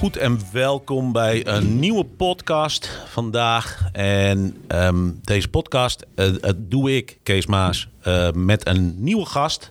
[0.00, 3.88] goed en welkom bij een nieuwe podcast vandaag.
[3.92, 9.70] En ehm, deze podcast eh, eh, doe ik, Kees Maas, eh, met een nieuwe gast.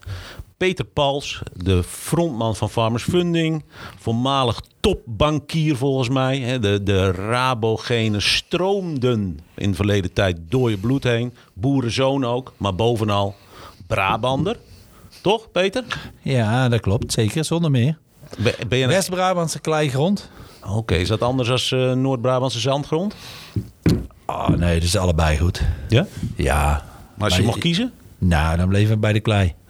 [0.57, 3.63] Peter Pals, de frontman van Farmers Funding.
[3.97, 6.59] Voormalig topbankier volgens mij.
[6.59, 11.33] De, de Rabogenen stroomden in de verleden tijd door je bloed heen.
[11.53, 13.35] Boerenzoon ook, maar bovenal
[13.87, 14.57] Brabander.
[15.21, 16.11] Toch, Peter?
[16.21, 17.11] Ja, dat klopt.
[17.11, 17.97] Zeker, zonder meer.
[18.67, 20.29] Ben, West-Brabantse kleigrond.
[20.67, 23.15] Oké, is dat anders dan Noord-Brabantse zandgrond?
[24.25, 25.61] Oh nee, dat is allebei goed.
[25.87, 26.07] Ja?
[26.35, 26.85] Ja.
[27.15, 27.93] Maar als je mocht kiezen?
[28.17, 29.53] Nou, dan bleven we bij de klei.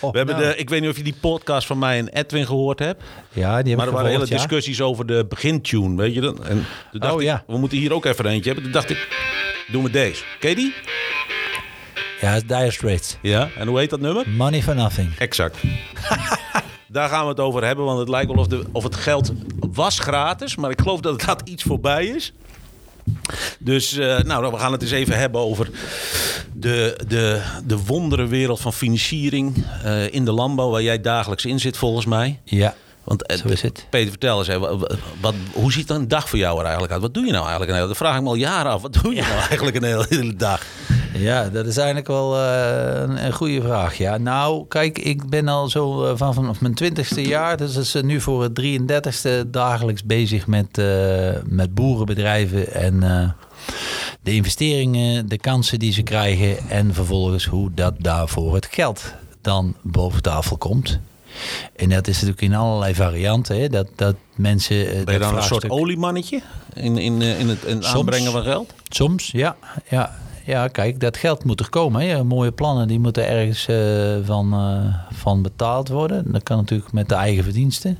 [0.00, 2.78] We hebben de, ik weet niet of je die podcast van mij en Edwin gehoord
[2.78, 3.02] hebt.
[3.32, 4.36] Ja, die Maar er hebben waren hele ja.
[4.36, 6.40] discussies over de begintune, weet je dat?
[6.40, 7.44] En toen dacht Oh, ik, ja.
[7.46, 8.62] we moeten hier ook even eentje hebben.
[8.62, 9.08] Toen dacht ik,
[9.72, 10.22] doen we deze.
[10.40, 10.74] Ken je die?
[12.20, 13.16] Ja, het is Dire Straits.
[13.20, 13.48] Ja.
[13.58, 14.28] En hoe heet dat nummer?
[14.28, 15.18] Money for nothing.
[15.18, 15.56] Exact.
[16.94, 19.32] Daar gaan we het over hebben, want het lijkt wel of, de, of het geld
[19.72, 20.56] was gratis.
[20.56, 22.32] Maar ik geloof dat dat iets voorbij is.
[23.58, 25.70] Dus eh, nou, we gaan het eens even hebben over
[26.52, 31.76] de, de, de wonderenwereld van financiering eh, in de landbouw, waar jij dagelijks in zit
[31.76, 32.40] volgens mij.
[32.44, 32.74] Ja.
[33.04, 33.86] Want Zo is het.
[33.90, 34.58] Peter, vertel eens, hè,
[35.20, 37.02] wat, hoe ziet een dag voor jou er eigenlijk uit?
[37.02, 38.82] Wat doe je nou eigenlijk Dat vraag ik me al jaren af.
[38.82, 40.62] Wat doe je nou eigenlijk een hele, hele dag?
[41.16, 43.96] Ja, dat is eigenlijk wel eh, een, een goede vraag.
[43.96, 47.84] Ja, nou, kijk, ik ben al zo eh, van vanaf mijn twintigste jaar, dus dat
[47.84, 50.82] is eh, nu voor het 33ste dagelijks bezig met,
[51.46, 53.00] met boerenbedrijven en
[54.22, 59.74] de investeringen, de kansen die ze krijgen en vervolgens hoe dat daarvoor het geld dan
[59.82, 60.98] boven tafel komt.
[61.76, 63.60] En dat is natuurlijk in allerlei varianten.
[63.60, 63.68] Hè?
[63.68, 64.76] Dat, dat mensen.
[64.76, 66.40] Ben je dat dan een soort oliemannetje
[66.74, 68.72] in, in, in het in aanbrengen van geld?
[68.88, 69.56] Soms, ja.
[69.88, 70.16] ja.
[70.46, 72.08] Ja, kijk, dat geld moet er komen.
[72.08, 72.24] Hè.
[72.24, 76.32] Mooie plannen, die moeten ergens eh, van, eh, van betaald worden.
[76.32, 77.98] Dat kan natuurlijk met de eigen verdiensten.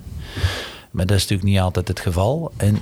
[0.91, 2.53] Maar dat is natuurlijk niet altijd het geval.
[2.57, 2.79] En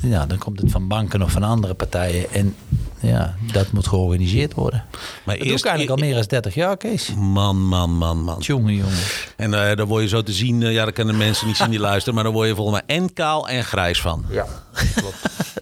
[0.00, 2.32] ja, dan komt het van banken of van andere partijen.
[2.32, 2.54] En
[3.00, 4.84] ja, dat moet georganiseerd worden.
[5.24, 7.14] Maar Dat doe ik eigenlijk al meer dan 30 jaar, Kees.
[7.16, 8.38] Man, man, man, man.
[8.40, 8.98] Jongen, jongen.
[9.36, 11.80] En eh dan word je zo te zien, ja, dat kunnen mensen niet zien die
[11.90, 14.24] luisteren, maar dan word je volgens mij en kaal en grijs van.
[14.28, 14.46] Ja,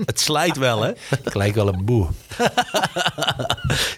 [0.12, 0.90] Het slijt wel, hè?
[1.24, 2.08] ik lijk wel een boer.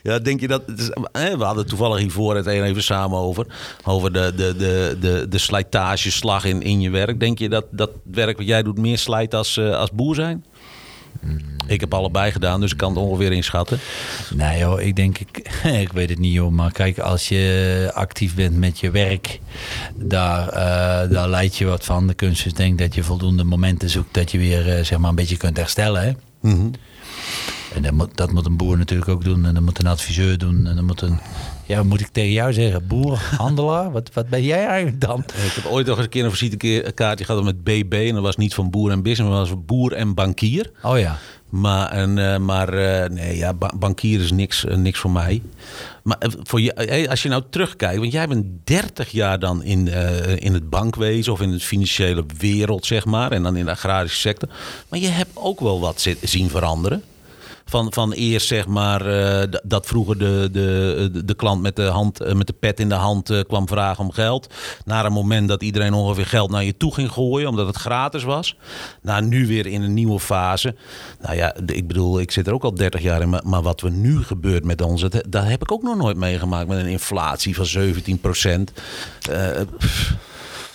[0.03, 0.63] Ja, denk je dat...
[0.77, 3.47] is- we hadden toevallig hiervoor het een even samen over.
[3.85, 7.21] Over de, de, de, de, de slijtageslag in, in je werk.
[7.21, 10.45] Denk je dat dat werk wat jij doet meer slijt als, eh, als boer zijn?
[11.67, 13.79] Ik heb allebei gedaan, dus ik kan het ongeveer inschatten.
[14.35, 15.39] Nee joh, ik denk, ik,
[15.85, 19.41] ik weet het niet joh, maar kijk, als je actief bent met je werk,
[19.95, 22.07] daar, eh, daar leid je wat van.
[22.07, 25.11] De kunst is denk dat je voldoende momenten zoekt dat je weer eh, zeg maar
[25.11, 26.03] een beetje kunt herstellen.
[26.03, 26.13] Hè?
[27.75, 30.39] En dat moet, dat moet een boer natuurlijk ook doen en dat moet een adviseur
[30.39, 31.19] doen en dan moet een,
[31.67, 35.19] ja wat moet ik tegen jou zeggen, boer, handelaar, wat, wat ben jij eigenlijk dan?
[35.21, 37.93] Ik heb ooit nog eens een keer een visitekaartje gehad met BB.
[38.09, 40.71] En dat was niet van boer en business, maar dat was boer en bankier.
[40.83, 41.19] Oh ja,
[41.55, 45.43] Maar, eh, maar eh, nee, ja, ba- bankier is niks, eh, niks voor mij.
[46.03, 49.89] Maar voor je, als je nou terugkijkt, want jij bent 30 jaar dan in,
[50.39, 54.21] in het bankwezen of in het financiële wereld, zeg maar, en dan in de agrarische
[54.21, 54.49] sector.
[54.89, 57.03] Maar je hebt ook wel wat zi- zien veranderen.
[57.67, 62.21] Van, van eerst zeg maar eh, dat vroeger de, de, de, klant met de, hand,
[62.21, 64.55] eh, met de pet in de hand eh, kwam vragen om geld.
[64.85, 68.23] Naar een moment dat iedereen ongeveer geld naar je toe ging gooien omdat het gratis
[68.23, 68.57] was.
[69.03, 70.75] Nou, nu weer in een nieuwe fase.
[71.21, 73.29] Nou ja, ik bedoel, ik zit er ook al 30 jaar in.
[73.29, 76.69] Maar, maar wat er nu gebeurt met ons, dat, heb ik ook nog nooit meegemaakt.
[76.69, 78.73] Met een inflatie van 17 procent.
[79.21, 79.69] dat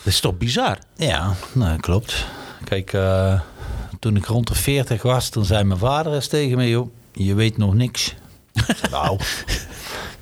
[0.04, 0.78] is toch bizar?
[0.96, 2.26] ja, nou klopt.
[2.64, 2.92] Kijk,
[4.00, 7.34] toen ik rond de 40 was, toen zei mijn vader eens tegen me, joh, je
[7.34, 8.14] weet nog niks.
[8.92, 9.20] Nou,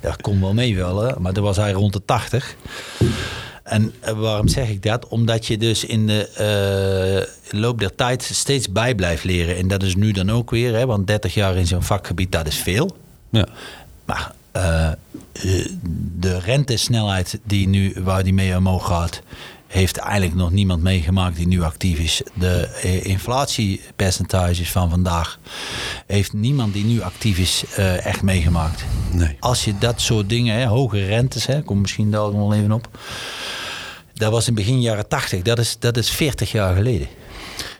[0.00, 1.20] dat kon wel mee wel, hè?
[1.20, 2.56] maar toen was hij rond de 80.
[3.62, 5.08] En eh, waarom zeg ik dat?
[5.08, 9.56] Omdat je dus in de eh, loop der tijd steeds bij blijft leren.
[9.56, 10.86] En dat is nu dan ook weer, hè?
[10.86, 12.96] want 30 jaar in zo'n vakgebied, dat is veel.
[13.30, 13.46] Ja.
[14.04, 14.94] Maar eh, eh,
[16.18, 19.22] de rentesnelheid die nu, waar die mee omhoog gaat,
[19.68, 22.22] heeft eigenlijk nog niemand meegemaakt die nu actief is.
[22.34, 25.38] De eh, inflatiepercentages van vandaag
[26.06, 28.84] heeft niemand die nu actief is eh, echt meegemaakt.
[29.12, 29.36] Nee.
[29.40, 32.88] Als je dat soort dingen, hè, hoge rentes, hè, kom misschien daar nog even op.
[34.14, 37.08] Dat was in begin jaren 80, dat is, dat is 40 jaar geleden.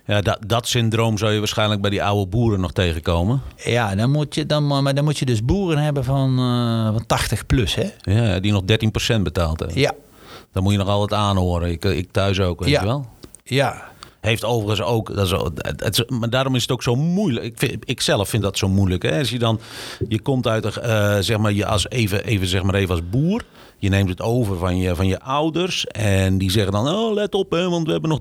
[0.06, 3.42] Ja, dat, dat syndroom zou je waarschijnlijk bij die oude boeren nog tegenkomen.
[3.56, 7.06] Ja, dan moet je, dan, maar dan moet je dus boeren hebben van, eh, van
[7.06, 7.74] 80 plus.
[7.74, 7.90] Hè?
[8.02, 9.58] Ja, die nog 13% betaalt.
[9.58, 9.78] hebben.
[9.78, 9.94] Ja,
[10.52, 11.70] Dan moet je nog altijd aanhoren.
[11.70, 12.80] Ik, ik thuis ook, weet Ja.
[12.80, 13.06] je wel.
[13.44, 13.86] ja.
[14.20, 17.44] Heeft overigens ook, dat is, het, het- maar daarom is het ook zo moeilijk.
[17.44, 19.02] Ik, vind, ik zelf vind dat zo moeilijk.
[19.02, 19.18] Hè?
[19.18, 19.60] Als je dan,
[20.08, 23.44] je komt uit, eh, zeg maar, je als even, even, zeg maar even als boer.
[23.78, 25.86] Je neemt het over van je, van je ouders.
[25.86, 28.20] En die zeggen dan, oh let op, hè, want we hebben nog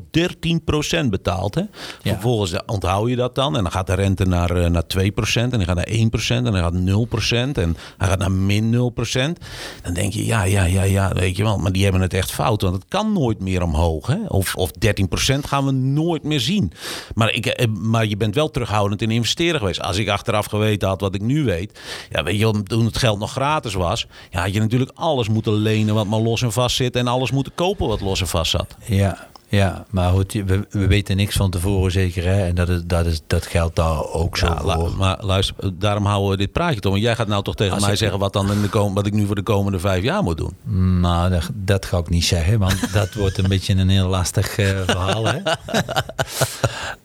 [1.05, 1.55] 13% betaald.
[1.55, 1.61] Hè?
[1.61, 2.11] Ja.
[2.11, 3.55] Vervolgens onthoud je dat dan.
[3.55, 5.51] En dan gaat de rente naar, eh, naar 2%.
[5.51, 6.45] En dan gaat naar 1%.
[6.45, 7.57] En dan gaat 0%.
[7.57, 9.39] En hij gaat naar min 0%.
[9.83, 11.57] Dan denk je, ja, ja, ja, ja, weet je wel.
[11.57, 12.61] Maar die hebben het echt fout.
[12.61, 14.07] Want het kan nooit meer omhoog.
[14.07, 14.19] Hè?
[14.27, 16.71] Of, of 13% gaan we nooit meer zien.
[17.15, 19.81] Maar, ik, eh, maar je bent wel terughoudend in investeren geweest.
[19.81, 21.79] Als ik achteraf geweten had wat ik nu weet.
[22.09, 24.07] Ja, weet je wel, toen het geld nog gratis was.
[24.29, 26.95] Ja, had je natuurlijk alles moeten lenen wat maar los en vast zit.
[26.95, 28.75] En alles moeten kopen wat los en vast zat.
[28.85, 32.23] Ja, ja, maar goed, we, we weten niks van tevoren zeker.
[32.25, 32.45] Hè?
[32.45, 34.91] En dat, is, dat, is, dat geldt daar ook zo Ja, voor.
[34.97, 36.91] maar luister, daarom houden we dit praatje toch.
[36.91, 38.93] Want jij gaat nou toch tegen Als mij ik- zeggen wat, dan in de kom,
[38.93, 40.53] wat ik nu voor de komende vijf jaar moet doen.
[41.01, 44.57] Nou, dat, dat ga ik niet zeggen, want dat wordt een beetje een heel lastig
[44.57, 45.25] eh, verhaal.
[45.25, 45.37] Hè?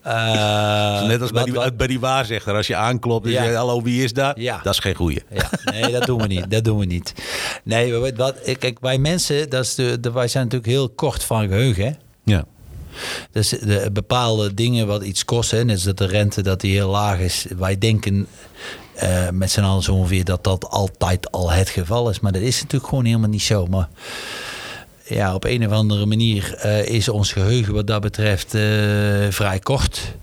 [0.03, 2.53] Eh, Net als bij die, wat- bij die waarzegger.
[2.55, 3.39] Als je aanklopt en Ja.
[3.41, 4.39] je zegt, hallo, wie is daar?
[4.39, 4.59] Ja.
[4.63, 5.23] Dat is geen goeie.
[5.33, 6.51] Ja, nee, dat doen we niet.
[6.51, 7.13] Dat doen we niet.
[7.63, 11.23] Nee, wat, wat, kijk, wij mensen, dat is de, de, wij zijn natuurlijk heel kort
[11.23, 11.85] van geheugen.
[11.85, 11.91] Hè?
[12.23, 12.45] Ja.
[13.31, 16.89] Dus de bepaalde dingen wat iets kost, hè, net dat de rente dat die heel
[16.89, 17.45] laag is.
[17.57, 18.27] Wij denken
[18.93, 22.19] eh, met z'n allen zo ongeveer dat dat altijd al het geval is.
[22.19, 23.65] Maar dat is natuurlijk gewoon helemaal niet zo.
[23.65, 23.89] Maar
[25.03, 28.61] ja, op een of andere manier eh, is ons geheugen wat dat betreft eh,
[29.29, 30.15] vrij kort.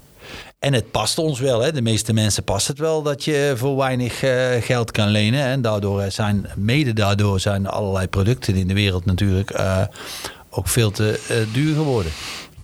[0.58, 1.60] En het past ons wel.
[1.60, 1.72] Hè.
[1.72, 5.44] De meeste mensen past het wel dat je voor weinig eh, geld kan lenen.
[5.44, 9.60] En daardoor zijn, mede daardoor zijn allerlei producten in de wereld natuurlijk
[10.50, 12.12] ook veel te duur geworden.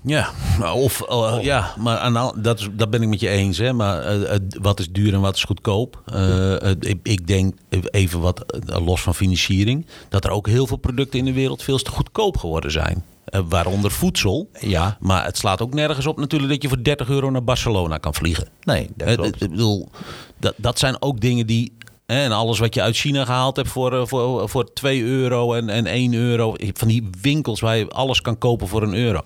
[0.06, 3.58] Ja, maar of eh, ja, maar aan, dat, is, dat ben ik met je eens.
[3.58, 3.72] Hè?
[3.72, 6.02] Maar eh, het- wat is duur en wat is goedkoop?
[6.06, 7.54] Eh, ik, ik denk
[7.90, 11.62] even wat eh, los van financiering, dat er ook heel veel producten in de wereld
[11.62, 13.04] veel te goedkoop geworden zijn.
[13.24, 14.50] Eh, waaronder voedsel.
[14.60, 17.98] Ja, Maar het slaat ook nergens op natuurlijk dat je voor 30 euro naar Barcelona
[17.98, 18.48] kan vliegen.
[18.62, 19.42] nee, dat Eh, klopt.
[19.42, 19.88] Ik bedoel,
[20.40, 21.75] dat, dat zijn ook dingen die.
[22.06, 25.68] En alles wat je uit China gehaald hebt voor, eh, voor, voor 2 euro en,
[25.68, 26.54] en 1 euro.
[26.72, 29.20] Van die winkels waar je alles kan kopen voor een euro.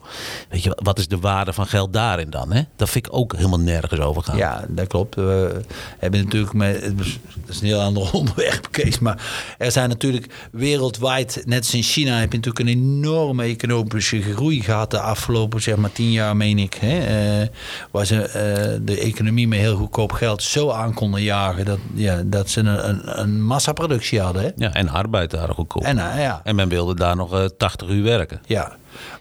[0.49, 2.53] Weet je, wat is de waarde van geld daarin dan?
[2.53, 2.62] Hè?
[2.77, 4.37] Dat vind ik ook helemaal nergens over gaan.
[4.37, 5.15] Ja, dat klopt.
[5.15, 5.61] We
[5.99, 6.82] hebben natuurlijk met.
[6.82, 8.99] Het is een heel ander onderwerp, Kees.
[8.99, 9.23] Maar
[9.59, 14.62] er zijn natuurlijk wereldwijd, net als in China, heb je natuurlijk een enorme economische groei
[14.62, 16.75] gehad de afgelopen zeg maar tien jaar, meen ik.
[16.75, 16.99] Hè?
[16.99, 17.49] Eh,
[17.91, 22.23] waar ze eh, de economie met heel goedkoop geld zo aan konden jagen dat, ja,
[22.27, 24.43] dat ze een, een, een massaproductie hadden.
[24.43, 24.49] Hè?
[24.56, 25.82] Ja, en arbeid daar goedkoop.
[25.82, 28.40] En eh, ja, En men wilde daar nog eh 80 uur werken.
[28.46, 28.72] Ja,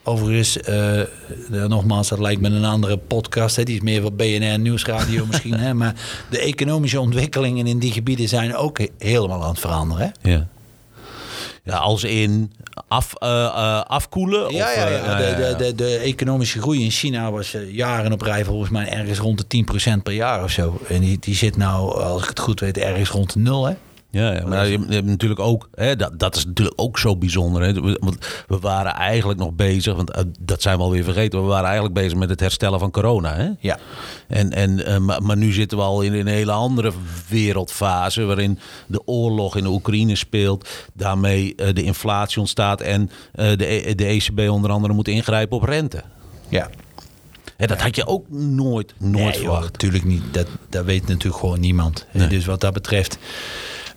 [0.03, 1.07] overigens, eh, eh,
[1.49, 3.55] nogmaals, dat lijkt me een andere podcast.
[3.55, 3.63] Hè.
[3.63, 5.53] Die is meer voor BNR Nieuwsradio misschien.
[5.59, 5.73] Hè.
[5.73, 5.93] Maar
[6.29, 10.13] de economische ontwikkelingen in die gebieden zijn ook he- helemaal aan het veranderen.
[10.21, 10.31] Hè.
[10.31, 10.47] Ja.
[11.63, 12.51] Ja, als in
[12.89, 14.53] af, eh, eh, afkoelen?
[14.53, 15.15] Ja, of, ja, eh, ja.
[15.15, 18.89] De, de, de, de economische groei in China was eh, jaren op rij volgens mij
[18.89, 19.65] ergens rond de
[19.97, 20.79] 10% per jaar of zo.
[20.87, 23.65] En die, die zit nou, als ik het goed weet, ergens rond de nul.
[23.65, 23.73] Hè.
[24.11, 27.17] Ja, ja maar je, je hebt natuurlijk ook, hè, dat, dat is natuurlijk ook zo
[27.17, 27.61] bijzonder.
[27.61, 27.73] Hè.
[27.73, 31.41] We- Want we waren eigenlijk nog bezig, want eh, dat zijn we alweer vergeten.
[31.41, 33.35] We waren eigenlijk bezig met het herstellen van corona.
[33.35, 33.49] Hè?
[33.59, 33.77] Ja.
[34.27, 36.91] En, en, eh, maar, maar nu zitten we al in een hele andere
[37.29, 38.23] wereldfase.
[38.23, 40.69] waarin de oorlog in de Oekraïne speelt.
[40.93, 42.81] Daarmee eh, de inflatie ontstaat.
[42.81, 46.03] en eh, de, E- de ECB onder andere moet ingrijpen op rente.
[46.49, 46.69] Ja.
[47.57, 49.71] Hè, dat had je ook nooit, nooit Nee, verwacht.
[49.71, 50.23] natuurlijk niet.
[50.31, 52.05] Dat, dat weet natuurlijk gewoon niemand.
[52.13, 52.27] Nee.
[52.27, 53.17] Dus wat dat betreft,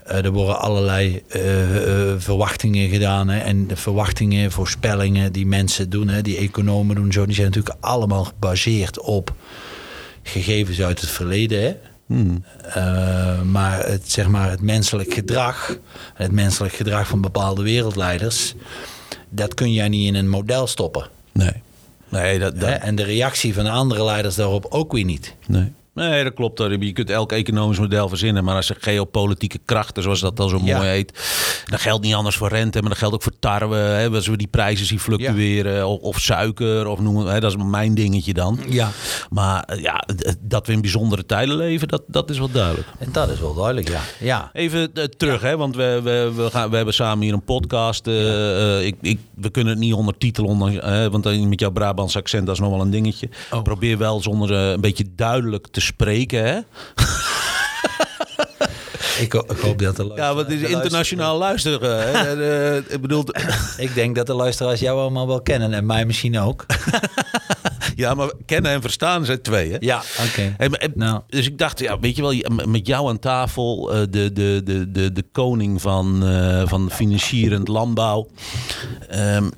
[0.05, 3.29] er worden allerlei eh, eh, verwachtingen gedaan.
[3.29, 7.47] Hè, en de verwachtingen, voorspellingen die mensen doen, hè, die economen doen, zo, die zijn
[7.47, 9.35] natuurlijk allemaal gebaseerd op
[10.23, 11.63] gegevens uit het verleden.
[11.63, 11.77] Hè.
[12.07, 12.45] Hmm.
[12.75, 15.79] Eh, maar, het, zeg maar het menselijk gedrag,
[16.15, 18.55] het menselijk gedrag van bepaalde wereldleiders,
[19.29, 21.09] dat kun jij niet in een model stoppen.
[21.33, 21.53] Nee.
[22.09, 22.55] Nee, dat?
[22.55, 25.35] En de reactie van de andere leiders daarop ook weer niet.
[25.47, 25.73] Nee.
[25.95, 26.59] Nee, dat klopt.
[26.59, 28.45] Je kunt elk economisch model verzinnen.
[28.45, 30.77] Maar als er geopolitieke krachten, zoals dat dan zo Ja.
[30.77, 31.13] mooi heet.
[31.71, 33.77] Dat geldt niet anders voor rente, maar dat geldt ook voor tarwe.
[33.77, 35.87] Hè, als we die prijzen zien fluctueren.
[35.89, 37.27] Of, of suiker, of noem.
[37.27, 38.59] Hè, dat is mijn dingetje dan.
[38.69, 38.91] Ja.
[39.31, 42.87] Maar eh, ja, d- dat we in bijzondere tijden leven, dat, dat is wel duidelijk.
[42.99, 44.01] En dat is wel duidelijk, ja.
[44.21, 47.45] Ja, Even eh, terug, hè, want we, we, we, gaan, we hebben samen hier een
[47.45, 48.07] podcast.
[48.07, 51.71] eh, eh, ik, ik, we kunnen het niet ondertitelen, onder, eh, want dan met jouw
[51.71, 53.29] Brabants accent, dat is nog wel een dingetje.
[53.53, 53.63] Oh.
[53.63, 56.45] Probeer wel zonder eh, een beetje duidelijk te spreken.
[56.45, 56.59] Hè?
[59.19, 61.99] ik, ho- ik hoop dat de Ja, want het is internationaal luisteren.
[61.99, 62.11] Hè?
[62.29, 63.25] En, eh, ik bedoel,
[63.77, 66.67] Ik denk dat de luisteraars jou allemaal wel kennen en mij misschien ook.
[67.97, 69.71] ja, maar kennen en verstaan zijn twee.
[69.71, 69.77] Hè?
[69.81, 70.55] Ja, oké.
[70.59, 71.21] Eh, Nou.
[71.29, 74.61] Dus ik dacht, ja, weet je wel, je- met jou aan tafel, eh, de, de,
[74.65, 78.29] de, de, de koning van, eh, van financierend landbouw.
[79.09, 79.51] Ehm,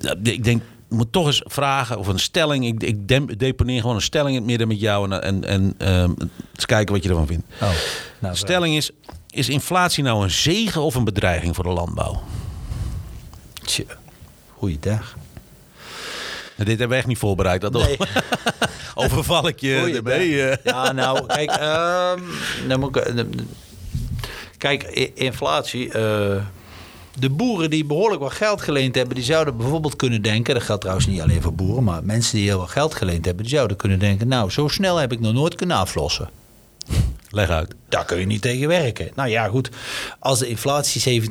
[0.00, 0.62] eh, ik denk,
[0.94, 2.66] moet toch eens vragen of een stelling.
[2.66, 5.74] Ik, ik dem- deponeer gewoon een stelling in het midden met jou en, en, en
[5.78, 6.12] ehm,
[6.54, 7.44] eens kijken wat je ervan vindt.
[7.62, 7.70] Oh,
[8.18, 8.90] nou, stelling is:
[9.30, 12.22] is inflatie nou een zegen of een bedreiging voor de landbouw?
[13.64, 13.86] Tje,
[14.56, 15.14] Goeiedag.
[16.56, 17.60] Nou, dit hebben we echt niet voorbereid.
[17.60, 17.96] Dat Nee.
[18.94, 20.56] overval ik je ermee.
[20.64, 21.50] Ja, nou, kijk,
[22.68, 23.24] dan moet ik, eh,
[24.58, 24.82] kijk,
[25.14, 25.92] inflatie.
[25.92, 26.36] eh,
[27.18, 30.54] de boeren die behoorlijk wat geld geleend hebben, die zouden bijvoorbeeld kunnen denken.
[30.54, 33.44] Dat geldt trouwens niet alleen voor boeren, maar mensen die heel wat geld geleend hebben,
[33.44, 36.30] die zouden kunnen denken: Nou, zo snel heb ik nog nooit kunnen aflossen.
[37.30, 37.74] Leg uit.
[37.88, 39.10] Daar kun je niet tegen werken.
[39.14, 39.70] Nou ja, goed.
[40.18, 41.22] Als de inflatie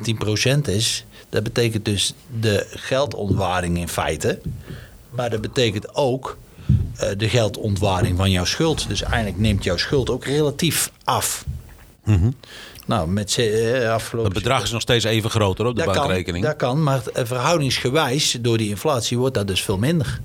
[0.56, 4.40] 17% is, dat betekent dus de geldontwaarding in feite.
[5.10, 6.36] Maar dat betekent ook
[6.96, 8.88] eh, de geldontwaarding van jouw schuld.
[8.88, 11.44] Dus eigenlijk neemt jouw schuld ook relatief af.
[12.84, 14.32] Nou, met eh, afgelopen...
[14.32, 16.44] Het bedrag is nog steeds even groter op de dat bankrekening.
[16.44, 20.20] Kan, dat kan, maar eh, verhoudingsgewijs door die inflatie wordt dat dus veel minder.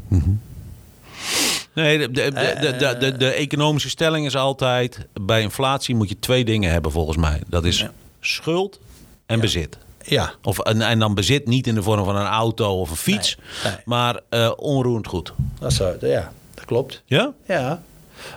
[1.74, 5.06] Nee, de, de, de, de, de, de economische stelling is altijd...
[5.22, 7.42] bij inflatie moet je twee dingen hebben volgens mij.
[7.48, 7.92] Dat is Ja.
[8.20, 8.80] schuld
[9.25, 9.78] en bezit.
[10.04, 12.96] Ja, Of, en, en dan bezit niet in de vorm van een auto of een
[12.96, 13.38] fiets...
[13.63, 13.82] Nee, nee.
[13.86, 15.34] maar eh, onroerend goed.
[15.60, 17.01] dat, zou, ja, dat klopt.
[17.06, 17.34] Ja?
[17.48, 17.82] Ja.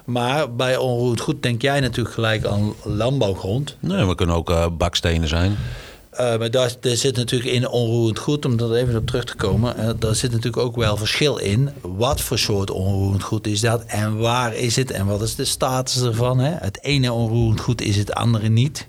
[0.04, 3.76] Maar bij onroerend goed denk jij natuurlijk gelijk aan landbouwgrond.
[3.80, 5.56] Nee, we kunnen ook eh, bakstenen zijn.
[6.10, 9.34] Eh, maar daar, daar zit natuurlijk in onroerend goed, om er even op terug te
[9.34, 9.76] komen.
[9.76, 11.70] eh, daar zit natuurlijk ook wel verschil in.
[11.80, 15.44] Wat voor soort onroerend goed is dat en waar is het en wat is de
[15.44, 16.38] status ervan?
[16.38, 16.50] Hè?
[16.50, 18.86] Het ene onroerend goed is het andere niet.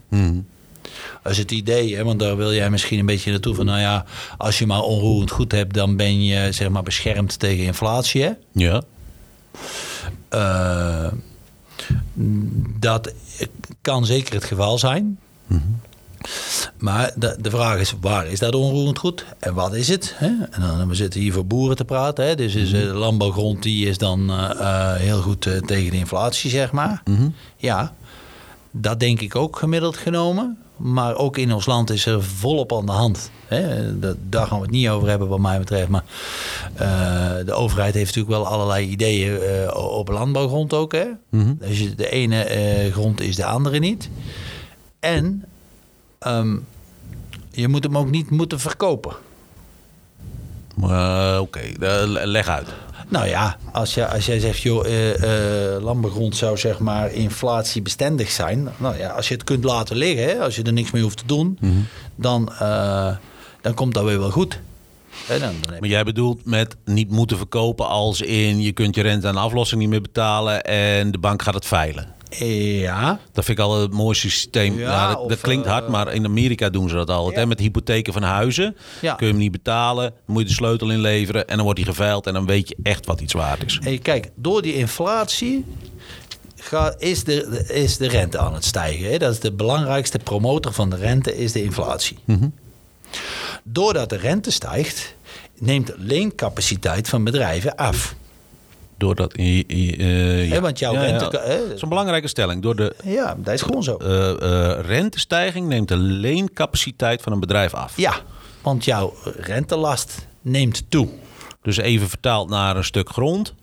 [1.24, 2.04] Dat is het idee, hè?
[2.04, 3.66] want daar wil jij misschien een beetje naartoe van...
[3.66, 4.06] nou ja,
[4.38, 8.24] als je maar onroerend goed hebt, dan ben je zeg maar beschermd tegen inflatie.
[8.24, 8.32] Hè?
[8.52, 8.82] Ja.
[10.34, 11.12] Eh,
[12.80, 13.14] dat
[13.82, 15.20] kan zeker het geval zijn.
[16.78, 19.26] Maar de, de vraag is, waar is dat onroerend goed?
[19.40, 20.14] En wat is het?
[20.18, 20.32] Hè?
[20.52, 22.26] En dan, we zitten hier voor boeren te praten.
[22.26, 22.36] Hè?
[22.36, 25.98] Dus is, eh, de landbouwgrond die is dan eh, eh, heel goed eh, tegen de
[25.98, 27.04] inflatie, zeg maar.
[27.58, 27.94] Ja,
[28.72, 30.58] dat denk ik ook gemiddeld genomen.
[30.78, 33.32] Maar ook in ons land is er volop aan de hand.
[33.48, 34.00] Hè?
[34.30, 35.90] Daar gaan we het niet over hebben wat mij betreft.
[35.90, 36.04] Maar
[36.76, 40.92] eh, de overheid heeft natuurlijk wel allerlei ideeën eh, op landbouwgrond ook.
[40.92, 41.06] Hè?
[41.60, 44.10] Dus je- de ene eh, grond is de andere niet.
[45.00, 45.46] En
[46.20, 46.58] ehm,
[47.52, 49.14] je moet hem ook niet moeten verkopen.
[51.40, 51.60] Oké,
[52.24, 52.68] leg uit.
[53.10, 58.32] Nou ja, als, je, als jij zegt, joh, eh, eh, landbouwgrond zou zeg maar inflatiebestendig
[58.32, 58.70] zijn.
[58.78, 61.18] Nou ja, als je het kunt laten liggen, hè, als je er niks mee hoeft
[61.18, 61.60] te doen,
[62.16, 63.16] dan, eh,
[63.62, 64.60] dan komt dat weer wel goed.
[65.28, 68.62] Hè, dan, Maar jij bedoelt met niet moeten verkopen als in...
[68.62, 70.64] je kunt je rente en aflossing niet meer betalen...
[70.64, 72.08] en de bank gaat het veilen.
[72.40, 74.80] Ja, Dat vind ik al het mooiste systeem.
[74.80, 77.36] Ja, dat, klinkt hard, eh, maar in Amerika doen ze dat altijd.
[77.36, 77.42] Ja.
[77.42, 77.48] Hè?
[77.48, 78.76] Met hypotheken van huizen.
[79.02, 79.16] Ja.
[79.16, 81.48] Kun je hem niet betalen, moet je de sleutel inleveren...
[81.48, 83.80] en dan wordt hij geveild en dan weet je echt wat iets waard is.
[83.84, 85.66] Hey, kijk, door die inflatie
[86.56, 89.12] gaat, is, de, is de rente aan het stijgen.
[89.12, 89.18] Hè?
[89.18, 92.18] Dat is de belangrijkste promotor van de rente, is de inflatie.
[93.64, 95.16] Doordat de rente stijgt,
[95.60, 98.16] neemt de leencapaciteit van bedrijven af.
[99.04, 100.62] Doordat, eh, ja.
[100.62, 101.10] want jouw Ja, ja.
[101.10, 101.30] rente...
[101.30, 102.62] Dat is een belangrijke stelling.
[102.62, 103.98] Door de Ja, dat is gewoon zo.
[103.98, 107.98] eh, eh, rentestijging neemt de leencapaciteit van een bedrijf af.
[107.98, 108.14] Ja,
[108.62, 111.08] want jouw rentelast neemt toe.
[111.62, 113.54] Dus even vertaald naar een stuk grond.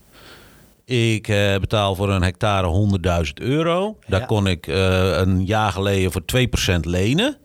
[0.85, 1.27] Ik
[1.61, 3.97] betaal voor een hectare 100.000 euro.
[4.07, 4.27] Daar Ja.
[4.27, 7.37] kon ik een jaar geleden voor 2% lenen.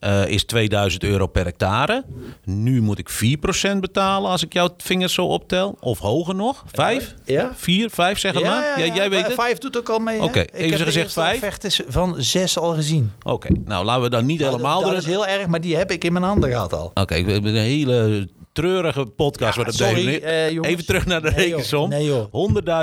[0.00, 2.04] Eh, is 2000 euro per hectare.
[2.44, 5.76] Nu moet ik 4% betalen als ik jouw vingers zo optel.
[5.80, 6.64] Of hoger nog.
[6.72, 7.14] 5?
[7.24, 7.50] Ja.
[7.56, 8.78] 4, 5 zeg maar.
[8.78, 9.34] Jij, jij weet het?
[9.34, 10.22] Vijf doet ook al mee.
[10.22, 11.34] Oké, Ik even gezegd vijf.
[11.34, 13.12] offertes van zes al gezien.
[13.22, 14.80] Oké, nou laten we dan niet helemaal...
[14.80, 16.90] Dat er- is heel erg, maar die heb ik in mijn handen gehad al.
[16.94, 19.56] Oké, we hebben een hele treurige podcast.
[19.56, 20.68] Ja, sorry, jongens.
[20.68, 21.88] Even terug naar de Nee, rekensom.
[21.88, 22.32] Nee, joh.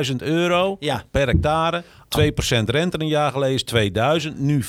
[0.10, 1.04] 100.000 euro Ja.
[1.12, 1.84] per hectare.
[2.08, 4.40] 2% rente een jaar geleden is 2000.
[4.40, 4.68] Nu 5%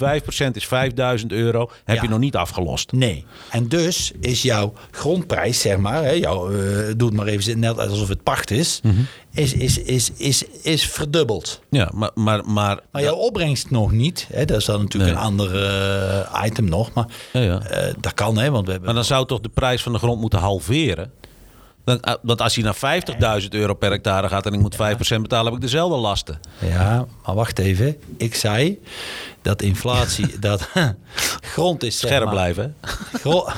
[0.52, 1.70] is 5000 euro.
[1.84, 2.02] Heb Ja.
[2.02, 2.92] je nog niet afgelost.
[2.92, 3.24] Nee.
[3.50, 6.56] En dus is jouw grondprijs, zeg maar, hè, jouw, eh,
[6.96, 8.94] doe het maar even net alsof het pacht is, Mhm.
[9.34, 11.60] is, is, is, is, is verdubbeld.
[11.70, 12.10] Ja, maar...
[12.14, 14.26] maar, maar, Maar jouw opbrengst nog niet.
[14.32, 15.20] Hè, dat is dan natuurlijk Nee.
[15.20, 16.92] een ander eh, item nog.
[16.92, 17.60] Maar Ja, ja.
[17.60, 18.86] eh, dat kan, hè, want we hebben...
[18.86, 21.10] maar dan zou toch de prijs van de grond moeten halveren?
[21.88, 22.76] Eh, want als hij naar
[23.42, 24.78] 50.000 euro per hectare gaat en ik moet 5%
[25.22, 26.40] betalen, heb ik dezelfde lasten.
[26.58, 27.96] Ja, maar wacht even.
[28.16, 28.78] Ik zei
[29.42, 30.68] dat inflatie, dat
[31.54, 31.98] grond is...
[31.98, 32.76] Scherp maar- blijven.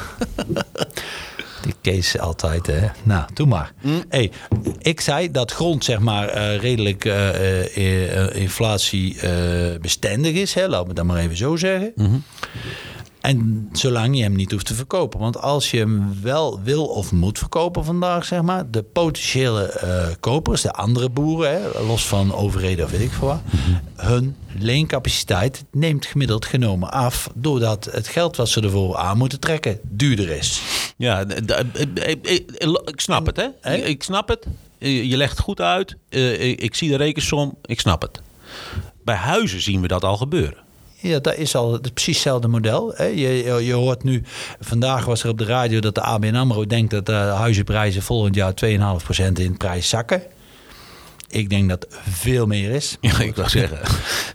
[1.62, 2.86] Die Kees altijd, hè.
[3.02, 3.72] Nou, doe maar.
[4.08, 4.30] Hey,
[4.78, 7.28] ik zei dat grond, zeg maar, eh, redelijk eh,
[7.76, 10.54] eh, eh, inflatiebestendig is.
[10.54, 10.68] Hè?
[10.68, 11.92] Laten we dat maar even zo zeggen.
[13.20, 15.20] En zolang je hem niet hoeft te verkopen.
[15.20, 20.06] Want als je hem wel wil of moet verkopen vandaag, zeg maar, de potentiële eh,
[20.20, 23.40] kopers, de andere boeren, hè, los van overheden of weet ik veel wat,
[23.96, 27.30] hun leencapaciteit neemt gemiddeld genomen af.
[27.34, 30.60] Doordat het geld wat ze ervoor aan moeten trekken duurder is.
[30.96, 32.28] Ja, d- d-
[32.88, 33.72] ik, snap het, hè?
[33.74, 34.46] Ik, ik snap het.
[34.78, 35.96] Je legt het goed uit.
[36.08, 37.58] Eh, ik zie de rekensom.
[37.64, 38.20] Ik snap het.
[39.04, 40.68] Bij huizen zien we dat al gebeuren.
[41.02, 42.92] Ja, dat is al het precies hetzelfde model.
[42.96, 43.04] Hè.
[43.04, 44.22] Je, je, je hoort nu,
[44.60, 48.34] vandaag was er op de radio dat de ABN AMRO denkt dat de huizenprijzen volgend
[48.34, 50.22] jaar 2,5% in prijs zakken.
[51.28, 52.96] Ik denk dat veel meer is.
[53.00, 53.78] Ja, ik wil zeggen.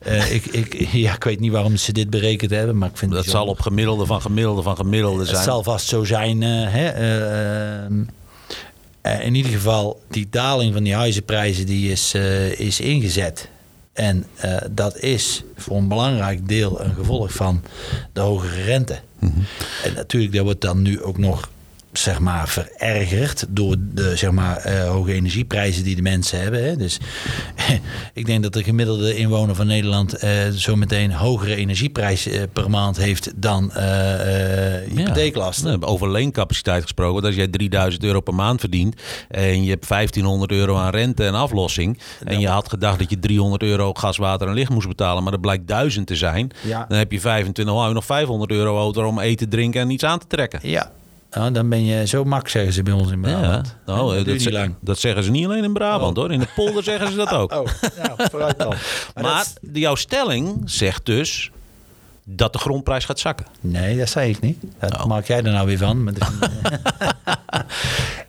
[0.05, 3.11] Eh, ik, ik, ja, ik weet niet waarom ze dit berekend hebben, maar ik vind
[3.11, 5.43] Dat het zal op gemiddelde van gemiddelde van gemiddelde Het zijn.
[5.43, 6.43] zal vast zo zijn.
[6.43, 7.85] eh, hè, eh,
[9.01, 13.49] eh, in ieder geval, die daling van die huizenprijzen die is, eh, is ingezet.
[13.95, 17.61] En eh, dat is voor een belangrijk deel een gevolg van
[18.13, 18.99] de hogere rente.
[19.83, 21.49] En natuurlijk, dat wordt dan nu ook nog
[21.97, 26.63] zeg maar, verergerd door de zeg maar, eh, hoge energieprijzen die de mensen hebben.
[26.63, 26.75] Hè.
[26.75, 26.99] Dus
[28.13, 32.69] ik denk dat de gemiddelde inwoner van Nederland eh zo meteen hogere energieprijs eh, per
[32.69, 33.71] maand heeft dan
[34.95, 35.79] hypotheeklasten.
[35.79, 37.13] Ja, over leencapaciteit gesproken.
[37.13, 41.25] Want als jij 3000 euro per maand verdient en je hebt 1500 euro aan rente
[41.25, 41.99] en aflossing.
[42.23, 45.31] En je had gedacht dat je 300 euro gas, water en licht moest betalen, maar
[45.31, 46.51] dat blijkt 1000 te zijn.
[46.61, 46.85] Ja.
[46.87, 49.89] Dan heb je 25, dan hou je nog 500 euro over om eten, drinken en
[49.89, 50.59] iets aan te trekken.
[50.63, 50.91] Ja,
[51.35, 53.75] nou, dan ben je zo mak, zeggen ze bij ons in Brabant.
[53.85, 54.75] nou, dat, dat, duurt niet ze- lang.
[54.81, 56.31] dat zeggen ze niet alleen in Brabant hoor.
[56.31, 57.51] In de polder zeggen ze dat ook.
[57.53, 57.67] Oh,
[58.03, 58.73] nou, vooruit dan.
[59.21, 61.51] Maar jouw stelling zegt dus
[62.23, 63.45] dat de grondprijs gaat zakken.
[63.61, 64.63] nee, dat zei ik niet.
[64.79, 65.05] Dat Oh.
[65.05, 66.09] maak jij er nou weer van.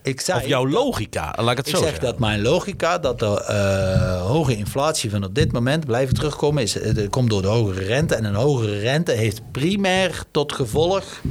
[0.07, 2.05] Ik zei, Of jouw logica, laat ik het ik zo zeg zeggen.
[2.05, 6.79] dat mijn logica, dat de eh, hoge inflatie van op dit moment blijven terugkomen, is,
[6.79, 8.15] eh, komt door de hogere rente.
[8.15, 11.21] En een hogere rente heeft primair tot gevolg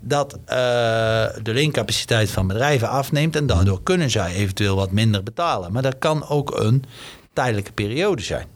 [0.00, 0.56] dat eh,
[1.42, 3.36] de leencapaciteit van bedrijven afneemt.
[3.36, 5.72] En daardoor kunnen zij eventueel wat minder betalen.
[5.72, 6.84] Maar dat kan ook een
[7.32, 8.46] tijdelijke periode zijn.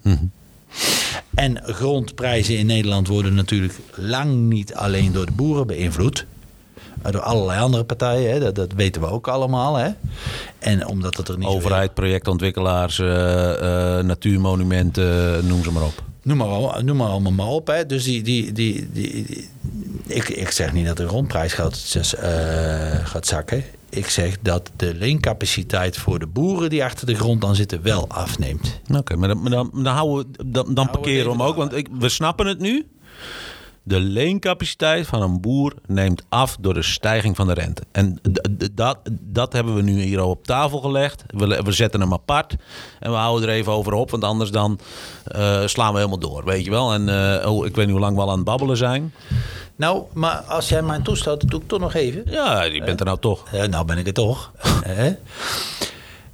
[1.34, 6.26] En grondprijzen in Nederland worden natuurlijk lang niet alleen door de boeren beïnvloed.
[7.10, 8.40] Door allerlei andere partijen, hè.
[8.40, 9.76] Dat, dat weten we ook allemaal.
[9.76, 9.88] Hè.
[10.58, 16.02] En omdat het er niet Overheid, projectontwikkelaars, eh, eh, natuurmonumenten, noem ze maar op.
[16.22, 17.66] Noem maar, noem maar allemaal maar op.
[17.66, 17.86] Hè.
[17.86, 19.48] Dus die, die, die, die, die-
[20.06, 23.64] ik, ik zeg niet dat de grondprijs gaat, eh, gaat zakken.
[23.88, 28.08] Ik zeg dat de leencapaciteit voor de boeren die achter de grond dan zitten wel
[28.08, 28.80] afneemt.
[28.94, 31.56] Oké, maar dan, dan, dan, houden we, dan, dan parkeren we hem ook.
[31.56, 32.86] Want ik, we snappen het nu.
[33.84, 37.82] De leencapaciteit van een boer neemt af door de stijging van de rente.
[37.92, 38.20] En
[38.72, 41.24] dat, dat hebben we nu hier al op tafel gelegd.
[41.26, 42.56] We, we zetten hem apart
[43.00, 44.10] en we houden er even over op.
[44.10, 44.78] Want anders dan
[45.24, 46.92] eh, slaan we helemaal door, weet je wel.
[46.92, 47.08] En
[47.40, 49.14] eh, oh, ik weet niet hoe lang we al aan het babbelen zijn.
[49.76, 52.22] Nou, maar als jij mij toestaat, dat doe ik toch nog even.
[52.26, 53.44] Ja, je bent er nou toch.
[53.52, 54.52] Ja, nou ben ik het toch.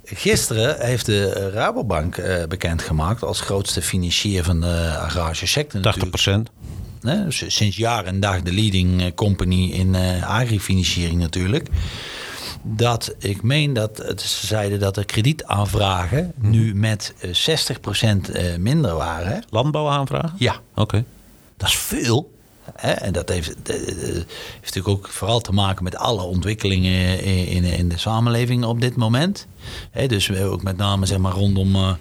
[0.03, 5.81] Gisteren heeft de Rabobank eh, bekendgemaakt als grootste financier van de agrarische sector.
[5.81, 6.49] 80 natuurlijk.
[7.01, 11.67] Hè, sinds jaar en dag de leading eh, company in eh agrifinanciering natuurlijk.
[12.63, 18.55] Dat ik meen dat het, ze zeiden dat de kredietaanvragen nu met eh, 60% eh,
[18.57, 19.27] minder waren.
[19.27, 19.37] hè.
[19.49, 20.33] Landbouw aanvragen?
[20.37, 20.55] Ja.
[20.75, 21.03] Oké.
[21.57, 22.37] Dat is veel.
[22.75, 24.25] Hè, en dat heeft, eh, eh, heeft
[24.61, 28.95] natuurlijk ook vooral te maken met alle ontwikkelingen in, in, in de samenleving op dit
[28.95, 29.47] moment.
[29.91, 31.93] Hè, dus ook met name zeg maar, rondom, eh,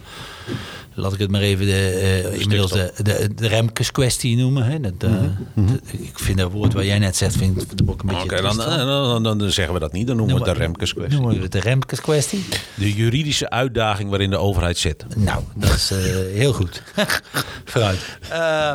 [0.98, 1.90] laat ik het maar even de,
[2.32, 4.64] eh, inmiddels de, de, de Remkes kwestie noemen.
[4.64, 4.80] Hè.
[4.80, 5.10] Dat, eh,
[5.54, 8.42] dat- ik vind dat woord wat jij net zegt, vind ik ook een beetje Oké,
[8.42, 8.86] dan, van.
[8.86, 10.06] dan, dan, dan zeggen we dat niet.
[10.06, 11.18] Dan noemen we het de Remkes kwestie.
[11.18, 12.44] Noemen we het de Remkes kwestie?
[12.74, 15.04] De juridische uitdaging waarin de overheid zit.
[15.16, 15.98] Nou, dat is eh,
[16.34, 16.82] heel goed.
[17.64, 17.98] Vooruit.
[18.30, 18.74] Eh,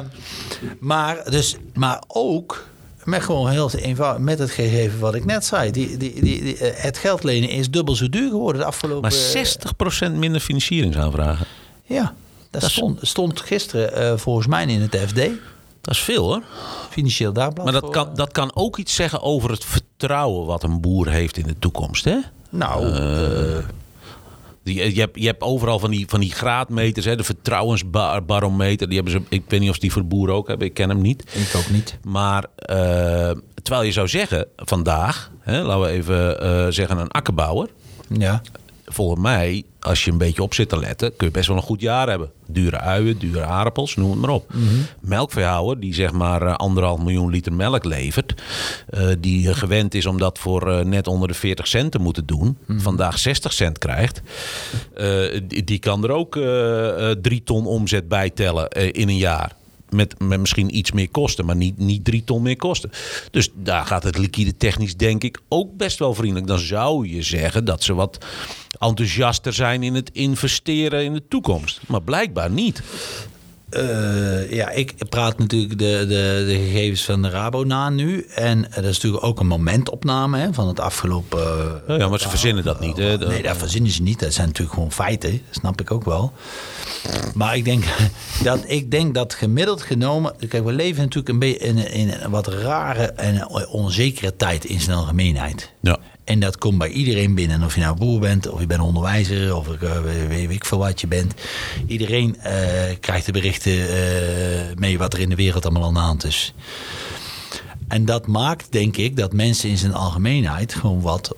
[0.79, 2.65] maar, dus, maar ook
[3.03, 5.71] met gewoon heel eenvoudig, met het gegeven wat ik net zei.
[5.71, 9.01] Die, die, die, eh, het geld lenen is dubbel zo duur geworden de afgelopen...
[9.01, 11.45] Maar 60% minder financieringsaanvragen.
[11.83, 12.13] Ja,
[12.49, 15.15] dat, stond, stond gisteren eh, volgens mij in het FD.
[15.81, 16.41] Dat is veel hoor.
[16.89, 17.63] Financieel Dagblad.
[17.63, 20.81] Maar dat voor, kan, eh, dat kan ook iets zeggen over het vertrouwen wat een
[20.81, 22.03] boer heeft in de toekomst.
[22.05, 22.17] Hè?
[22.49, 23.65] Nou, Eh,
[24.63, 28.87] die, je, hebt, je hebt overal van die, van die graadmeters, hè, de vertrouwensbarometer.
[28.87, 30.89] Die hebben ze, ik weet niet of ze die voor boeren ook hebben, ik ken
[30.89, 31.23] hem niet.
[31.33, 31.97] ik ook niet.
[32.03, 32.45] Maar
[33.63, 37.69] terwijl je zou zeggen, vandaag, hè, laten we even zeggen een akkerbouwer.
[38.07, 38.41] Ja.
[38.93, 41.63] Volgens mij, als je een beetje op zit te letten, kun je best wel een
[41.63, 42.31] goed jaar hebben.
[42.47, 44.53] Dure uien, dure aardappels, noem het maar op.
[45.01, 48.41] Melkveehouder, die zeg maar eh, anderhalf miljoen liter melk levert.
[48.89, 52.25] eh, die gewend is om dat voor eh, net onder de 40 cent te moeten
[52.25, 52.57] doen.
[52.67, 54.21] Vandaag 60 cent krijgt.
[55.47, 56.39] die, die kan er ook
[57.21, 59.51] drie ton omzet bij tellen in een jaar.
[59.93, 62.91] Met, met misschien iets meer kosten, maar niet, niet drie ton meer kosten.
[63.31, 66.47] Dus daar gaat het liquide technisch denk ik ook best wel vriendelijk.
[66.47, 68.25] Dan zou je zeggen dat ze wat
[68.79, 71.81] enthousiaster zijn in het investeren in de toekomst.
[71.87, 72.81] Maar blijkbaar niet.
[73.77, 78.25] Uh, ja, ik praat natuurlijk de, de, de gegevens van de Rabo na nu.
[78.35, 81.81] En dat is natuurlijk ook een momentopname hè, van het afgelopen...
[81.89, 82.97] Uh, ja, maar ze verzinnen dat niet.
[82.97, 83.17] Hè?
[83.17, 84.19] Nee, dat verzinnen ze niet.
[84.19, 85.31] Dat zijn natuurlijk gewoon feiten.
[85.31, 86.33] Dat snap ik ook wel.
[87.33, 87.83] Maar ik denk
[88.43, 90.35] dat, ik denk dat gemiddeld genomen...
[90.47, 94.81] Kijk, we leven natuurlijk een beetje in, in een wat rare en onzekere tijd in
[94.81, 95.71] zijn algemeenheid.
[95.81, 95.99] Ja.
[96.23, 97.63] En dat komt bij iedereen binnen.
[97.63, 99.91] Of je nou boer bent, of je bent onderwijzer, of uh,
[100.27, 101.33] weet, ik veel wat je bent.
[101.87, 102.45] Iedereen uh,
[102.99, 103.87] krijgt de berichten uh,
[104.75, 106.53] mee wat er in de wereld allemaal aan de hand is.
[107.87, 111.35] En dat maakt, denk ik, dat mensen in zijn algemeenheid gewoon wat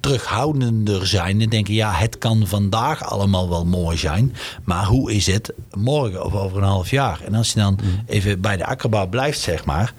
[0.00, 5.26] terughoudender zijn en denken: ja, het kan vandaag allemaal wel mooi zijn, maar hoe is
[5.26, 7.20] het morgen of over een half jaar?
[7.24, 9.94] En als je dan even bij de akkerbouw blijft, zeg maar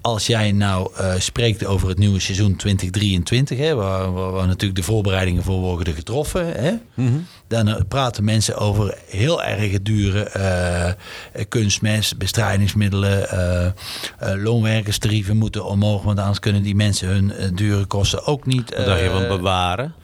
[0.00, 4.80] als jij nou uh, spreekt over het nieuwe seizoen 2023, hè, waar, waar, waar, natuurlijk
[4.80, 7.26] de voorbereidingen voor worden getroffen, hè, mm -hmm.
[7.46, 13.26] dan uh, praten mensen over heel erg dure uh, kunstmest, bestrijdingsmiddelen,
[14.18, 18.74] loonwerkerstarieven moeten omhoog, want anders kunnen die mensen hun dure kosten ook niet.
[18.76, 19.94] Wat dacht je van bewaren?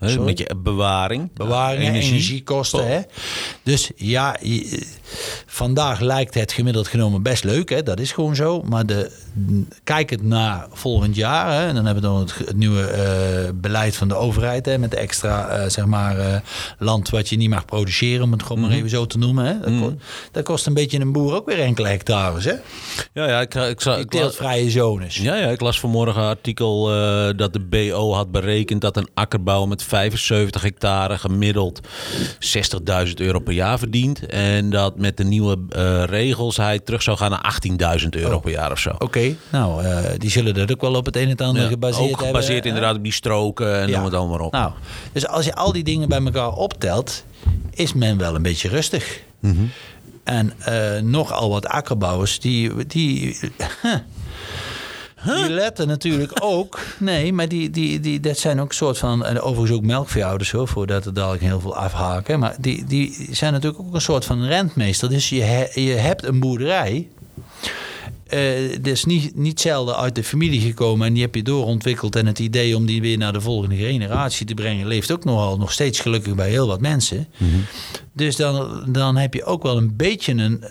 [0.00, 0.24] Sorry?
[0.24, 1.30] Met je bewaring.
[1.34, 2.10] Bewaring, energie.
[2.10, 2.80] energiekosten.
[2.80, 2.86] Oh.
[2.86, 3.00] Hè?
[3.62, 4.82] Dus ja, je,
[5.46, 7.68] vandaag lijkt het gemiddeld genomen best leuk.
[7.68, 7.82] Hè?
[7.82, 8.62] Dat is gewoon zo.
[8.62, 9.10] Maar de,
[9.84, 11.52] kijk het naar volgend jaar.
[11.52, 11.66] Hè?
[11.66, 14.66] En dan hebben we dan het, het nieuwe uh, beleid van de overheid.
[14.66, 14.78] Hè?
[14.78, 16.36] Met de extra uh, zeg maar, uh,
[16.78, 18.22] land wat je niet mag produceren.
[18.22, 18.72] Om het gewoon mm -hmm.
[18.72, 19.44] maar even zo te noemen.
[19.44, 19.60] Hè?
[19.60, 19.82] Dat, mm -hmm.
[19.82, 22.44] kost, dat, kost, een beetje een boer ook weer enkele hectares.
[22.44, 22.54] Hè?
[23.12, 25.16] Ja, ja, ik, ik, ik, ik teeltvrije zones.
[25.16, 26.84] Ja, ja, ik las vanmorgen een artikel
[27.36, 31.80] dat de BO had berekend dat een akkerbouw met 75 hectare gemiddeld
[33.06, 34.26] 60.000 euro per jaar verdient.
[34.26, 37.58] En dat met de nieuwe uh, regels hij terug zou gaan naar
[38.00, 38.42] 18.000 euro oh.
[38.42, 38.90] per jaar of zo.
[38.90, 39.36] Oké, okay.
[39.50, 42.18] nou, uh, die zullen dat ook wel op het een en ander ja, gebaseerd ook
[42.18, 42.70] gebaseerd hebben.
[42.70, 43.96] inderdaad op die stroken en ja.
[43.96, 44.52] noem het allemaal op.
[44.52, 44.72] Nou,
[45.12, 47.24] dus als je al die dingen bij elkaar optelt,
[47.70, 49.20] is men wel een beetje rustig.
[49.40, 49.70] Mm -hmm.
[50.24, 52.86] En uh, nogal wat akkerbouwers die...
[52.86, 53.38] die
[55.24, 56.80] Die letten natuurlijk ook.
[56.98, 59.24] Nee, maar die, die, die, dat zijn ook soort van.
[59.24, 62.38] En overigens ook melkveehouders hoor, voordat er dadelijk heel veel afhaken.
[62.38, 65.08] Maar die, die zijn natuurlijk ook een soort van rentmeester.
[65.08, 67.08] Dus je, he, je hebt een boerderij.
[68.34, 72.16] Uh, is niet, niet zelden uit de familie gekomen en die heb je doorontwikkeld.
[72.16, 75.58] En het idee om die weer naar de volgende generatie te brengen, leeft ook nogal
[75.58, 77.28] nog steeds gelukkig bij heel wat mensen.
[77.36, 77.64] Mm -hmm.
[78.12, 80.64] Dus dan, dan heb je ook wel een beetje een, een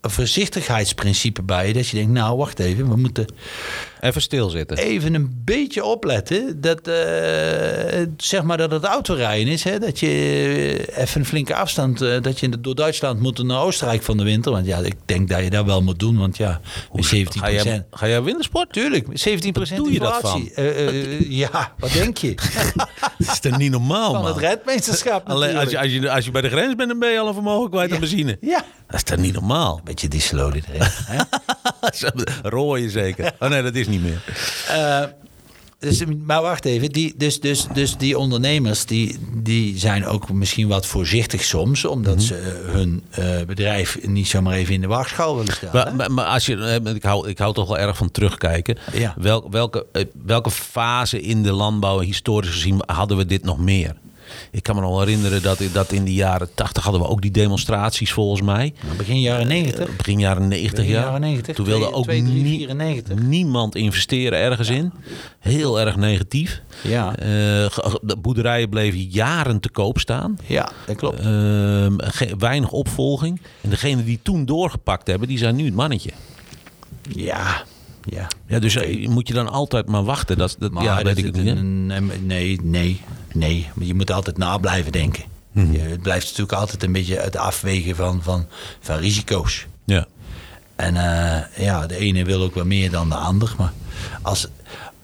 [0.00, 1.72] voorzichtigheidsprincipe bij je.
[1.72, 3.26] Dat je denkt, nou wacht even, we moeten...
[4.00, 4.76] Even stilzitten.
[4.76, 6.60] Even een beetje opletten.
[6.60, 6.94] Dat, uh,
[8.16, 9.64] zeg maar dat het autorijden is.
[9.64, 9.78] Hè?
[9.78, 10.08] Dat je
[10.96, 12.02] even een flinke afstand...
[12.02, 14.52] Uh, dat je door Duitsland moet naar Oostenrijk van de winter.
[14.52, 16.18] Want ja, ik denk dat je dat wel moet doen.
[16.18, 18.72] Want ja, Hoe, 17 Ga jij, ga jij wintersport?
[18.72, 20.50] Tuurlijk, 17 Wat doe je dat van?
[20.56, 22.34] Uh, ja, wat denk je?
[23.18, 24.32] dat is toch niet normaal, Van man?
[24.32, 27.10] het redmeesterschap Alleen als je, als, je, als je bij de grens bent, dan ben
[27.10, 27.94] je al een vermogen kwijt ja.
[27.94, 28.38] aan benzine.
[28.40, 28.64] Ja.
[28.86, 29.80] Dat is toch niet normaal?
[29.90, 30.88] Beetje die slow erin.
[32.52, 33.32] Rooien zeker.
[33.38, 34.22] Oh nee, dat is niet meer.
[34.70, 35.04] Uh,
[35.78, 40.68] dus, maar wacht even, die, dus, dus, dus die ondernemers die, die zijn ook misschien
[40.68, 42.26] wat voorzichtig soms, omdat mm -hmm.
[42.26, 45.74] ze hun uh, bedrijf niet zomaar even in de waagschaal willen stellen.
[45.74, 48.78] Maar, maar, maar, als je, ik hou, ik hou toch wel erg van terugkijken.
[48.92, 49.14] Ja.
[49.18, 49.86] Wel, welke,
[50.24, 53.96] welke fase in de landbouw, historisch gezien, hadden we dit nog meer?
[54.50, 57.30] Ik kan me nog herinneren dat, dat in de jaren 80 hadden we ook die
[57.30, 58.74] demonstraties volgens mij.
[58.84, 59.88] Nou, begin jaren 90.
[59.88, 61.00] Uh, begin jaren 90, begin ja.
[61.00, 63.18] Jaren 90, Toen wilde 2, ook 2, 3, nie 94.
[63.18, 64.74] niemand investeren ergens ja.
[64.74, 64.92] in.
[65.38, 66.62] Heel erg negatief.
[66.82, 67.10] Ja.
[67.10, 67.26] Uh,
[68.02, 70.38] de boerderijen bleven jaren te koop staan.
[70.46, 71.26] Ja, dat klopt.
[71.26, 71.86] Uh,
[72.38, 73.40] weinig opvolging.
[73.60, 76.10] En degene die toen doorgepakt hebben, die zijn nu het mannetje.
[77.08, 77.64] Ja,
[78.04, 78.28] ja.
[78.46, 79.06] ja, dus okay.
[79.10, 80.38] moet je dan altijd maar wachten?
[80.38, 81.62] Dat, dat, maar ja, dat weet ik niet.
[82.22, 83.00] Nee, nee,
[83.34, 83.68] nee.
[83.74, 85.24] Maar je moet altijd na blijven denken.
[85.52, 85.72] Mhm.
[85.72, 88.46] Je, het blijft natuurlijk altijd een beetje het afwegen van, van,
[88.80, 89.66] van risico's.
[89.84, 90.06] Ja.
[90.76, 93.54] En uh, ja, de ene wil ook wat meer dan de ander.
[93.58, 93.72] Maar
[94.22, 94.48] als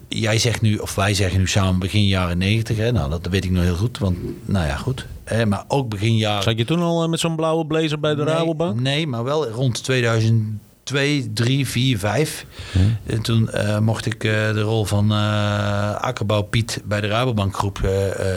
[0.09, 3.45] jij zegt nu, of wij zeggen nu samen begin jaren 90, hè, nou dat weet
[3.45, 3.99] ik nog heel goed.
[3.99, 5.07] Want, nou ja, goed.
[5.25, 6.43] Hè, maar ook begin jaren.
[6.43, 8.81] Zat je toen al met zo'n blauwe blazer bij de nee, Rabobank?
[8.81, 10.59] Nee, maar wel rond 2000.
[10.87, 12.47] 2, 3, 4, 5.
[12.73, 12.97] Hmm.
[13.07, 17.57] En toen uh, mocht ik uh, de rol van uh, Akkerbouw Piet bij de Rabobank
[17.57, 17.81] groep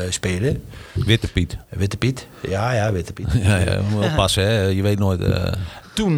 [0.09, 0.63] spelen.
[0.93, 1.57] Witte Piet.
[1.69, 3.27] Witte Piet, ja, ja, Witte Piet.
[3.43, 4.61] ja, ja, moet wel passen, hè?
[4.61, 5.21] je weet nooit.
[5.93, 6.17] Toen,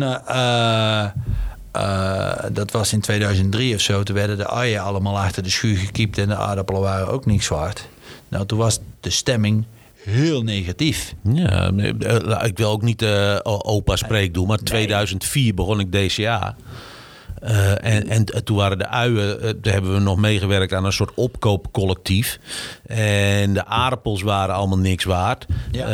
[2.51, 6.17] dat was in 2003 of zo, toen werden de uien allemaal achter de schuur gekiept
[6.17, 7.87] en de aardappelen waren ook niks waard.
[8.27, 9.65] Nou, toen was de stemming
[10.03, 11.13] heel negatief.
[11.33, 15.91] Ja, nee, eh, ik wil ook niet eh opa spreek doen, maar 2004 begon ik
[15.91, 16.55] DCA.
[17.41, 20.93] Eh, en, en toen waren de uien, eh, daar hebben we nog meegewerkt aan een
[20.93, 22.39] soort opkoopcollectief.
[22.85, 25.45] En de aardappels waren allemaal niks waard.
[25.71, 25.87] Ja.
[25.87, 25.93] We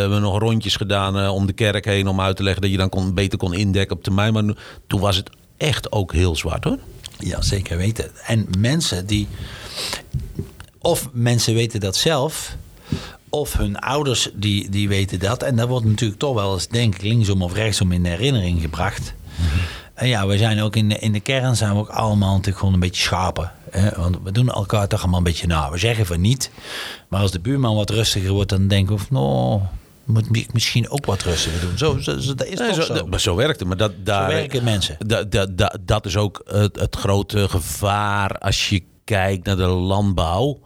[0.00, 2.88] hebben nog rondjes gedaan om de kerk heen om uit te leggen dat je dan
[2.88, 4.32] kon, beter kon indekken op termijn.
[4.32, 4.44] Maar
[4.86, 6.78] toen was het echt ook heel zwart hoor.
[7.18, 8.10] Ja, zeker weten.
[8.26, 9.28] En mensen die.
[10.78, 12.56] Of mensen weten dat zelf.
[13.30, 15.42] Of hun ouders die, die weten dat.
[15.42, 18.60] En dat wordt natuurlijk toch wel eens, denk ik, linksom of rechtsom in de herinnering
[18.60, 19.14] gebracht.
[19.94, 22.58] En ja, we zijn ook in de, in de kern zijn we ook allemaal natuurlijk
[22.58, 23.52] gewoon een beetje schapen.
[23.70, 23.88] Hè?
[23.96, 25.70] Want we doen elkaar toch allemaal een beetje na.
[25.70, 26.50] We zeggen van niet.
[27.08, 29.16] Maar als de buurman wat rustiger wordt, dan denken we van...
[29.16, 29.60] Nou,
[30.04, 31.78] moet ik misschien ook wat rustiger doen.
[31.78, 33.06] Zo, zo, zo- dat is Nee, toch zo, zo.
[33.06, 33.68] maar zo werkt het.
[33.68, 34.96] Maar dat, daar, werken mensen.
[35.06, 39.66] Dat, dat, dat, dat is ook het, het grote gevaar als je kijkt naar de
[39.66, 40.58] landbouw.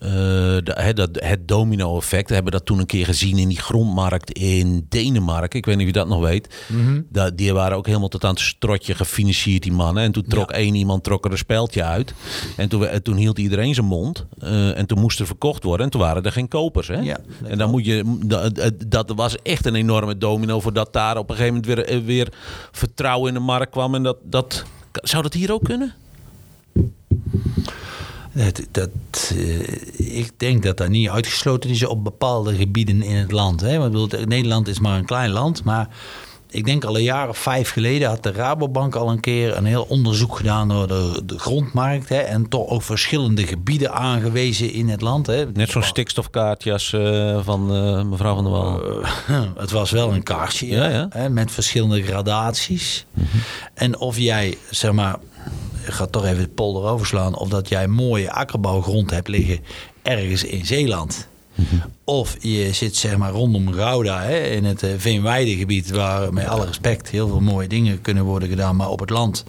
[0.00, 2.28] Eh, de- het domino-effect.
[2.28, 5.58] We hebben dat toen een keer gezien in die grondmarkt in Denemarken.
[5.58, 6.64] Ik weet niet of je dat nog weet.
[6.68, 7.00] Mhm.
[7.34, 10.02] Die waren ook helemaal tot aan het strotje gefinancierd, die mannen.
[10.02, 12.14] En toen trok één iemand trok er een speldje uit.
[12.56, 14.26] En toen, en toen hield iedereen zijn mond.
[14.38, 15.86] Eh, en toen moest er verkocht worden.
[15.86, 16.88] En toen waren er geen kopers.
[16.88, 16.98] Hè?
[17.00, 18.18] Ja, en dan moet je.
[18.24, 20.60] Dat, dat was echt een enorme domino.
[20.60, 22.28] Voordat daar op een gegeven moment weer, weer
[22.72, 23.94] vertrouwen in de markt kwam.
[23.94, 25.94] En dat, dat, zou dat hier ook kunnen?
[28.36, 28.90] Dat, dat,
[29.34, 33.60] eh, ik denk dat dat niet uitgesloten is op bepaalde gebieden in het land.
[33.60, 33.78] Hè?
[33.78, 35.88] Want bedoel, Nederland is maar een klein land, maar
[36.50, 39.64] ik denk al een jaar of vijf geleden had de Rabobank al een keer een
[39.64, 42.08] heel onderzoek gedaan naar de, de grondmarkt.
[42.08, 42.16] Hè?
[42.16, 45.26] En toch ook verschillende gebieden aangewezen in het land.
[45.26, 45.46] Hè?
[45.52, 48.80] Net zo'n stikstofkaartje als eh, van eh, mevrouw van der Wal.
[49.56, 51.06] het was wel een kaartje Ja, ja.
[51.10, 53.06] Hè, met verschillende gradaties.
[53.74, 55.16] En of jij, zeg maar,
[55.92, 59.60] ga toch even de polder overslaan, of dat jij mooie akkerbouwgrond hebt liggen
[60.02, 61.28] ergens in Zeeland.
[62.04, 66.66] Of je zit zeg maar rondom Gouda hè, in het eh, Veenweidegebied, waar met alle
[66.66, 68.76] respect heel veel mooie dingen kunnen worden gedaan.
[68.76, 69.44] Maar op het land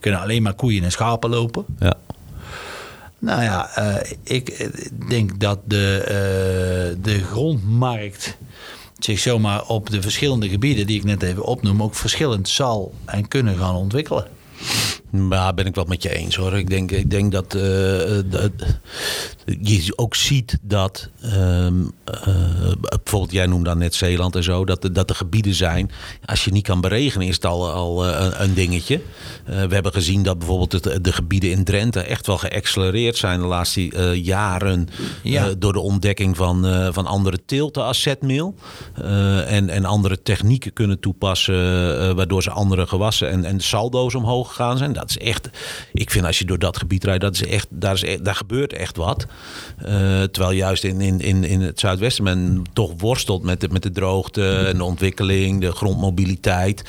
[0.00, 1.64] kunnen alleen maar koeien en schapen lopen.
[1.78, 1.94] Ja.
[3.18, 4.68] Nou ja, eh, ik eh,
[5.08, 8.36] denk dat de, de grondmarkt
[8.98, 13.28] zich zomaar op de verschillende gebieden die ik net even opnoem ook verschillend zal en
[13.28, 14.26] kunnen gaan ontwikkelen.
[15.10, 16.58] Maar ben ik wel met je eens hoor.
[16.58, 17.62] Ik denk, ik denk dat, eh,
[18.30, 18.50] dat
[19.60, 24.88] je ook ziet dat, ehm, eh, bijvoorbeeld jij noemde dan net Zeeland en zo, dat,
[24.92, 25.90] dat er gebieden zijn.
[26.24, 29.00] Als je niet kan beregenen is het al, al eh, een, dingetje.
[29.44, 33.40] Eh, we hebben gezien dat bijvoorbeeld het, de gebieden in Drenthe echt wel geaccelereerd zijn
[33.40, 34.88] de laatste eh, jaren.
[35.22, 35.46] Ja.
[35.46, 38.54] eh, door de ontdekking van, eh, van andere teelten als zetmeel.
[38.94, 41.98] Eh, en, en andere technieken kunnen toepassen.
[42.00, 44.92] eh, waardoor ze andere gewassen en, en saldo's omhoog gegaan zijn.
[45.00, 45.48] Dat is echt,
[45.92, 48.34] ik vind als je door dat gebied rijdt, dat is echt, daar, is echt, daar
[48.34, 49.26] gebeurt echt wat.
[49.78, 53.82] Eh, terwijl juist in, in, in, in het zuidwesten men toch worstelt met de, met
[53.82, 56.82] de droogte en de ontwikkeling, de grondmobiliteit.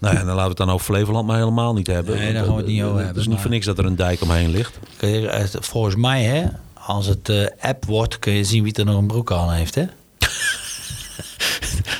[0.00, 2.16] Nou ja, dan laten we het dan over Flevoland maar helemaal niet hebben.
[2.16, 3.78] Nee, daar gaan we het niet over Het hebben, is niet maar- voor niks dat
[3.78, 4.78] er een dijk omheen ligt.
[4.96, 8.84] Kijk, eh, Volgens mij, hè, als het eh, app wordt, kun je zien wie er
[8.84, 9.74] nog een broek aan heeft.
[9.74, 9.84] Hè?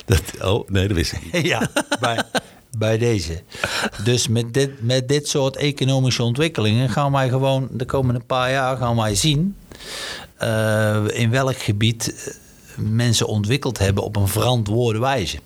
[0.07, 1.47] Dat, oh, nee, dat wist ik niet.
[1.55, 1.69] ja,
[2.01, 2.23] bij,
[2.79, 3.43] bij deze.
[4.05, 8.77] Dus met dit, met dit soort economische ontwikkelingen gaan wij gewoon de komende paar jaar
[8.77, 9.57] gaan wij zien
[10.37, 12.35] eh, in welk gebied eh,
[12.85, 15.39] mensen ontwikkeld hebben op een verantwoorde wijze.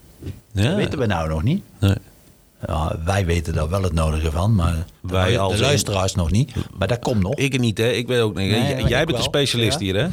[0.52, 0.62] Ja.
[0.62, 1.62] Dat weten we nou nog niet.
[1.80, 1.94] Nee.
[2.66, 6.14] Ja, wij weten daar wel het nodige van, maar Wij de, als de in- luisteraars
[6.14, 6.52] nog niet.
[6.78, 7.34] Maar dat komt nog.
[7.34, 7.90] Ik niet, hè?
[7.90, 8.50] Ik weet ook niet.
[8.50, 9.84] Nee, Jij- bent de specialist Ja.
[9.84, 10.08] hier, hè?